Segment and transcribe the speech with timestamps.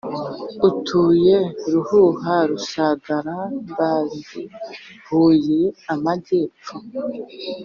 [0.69, 1.37] utuye
[1.71, 4.43] Ruhuha RusagaraMbazi
[5.07, 5.61] Huye
[5.93, 6.75] Amajyepfo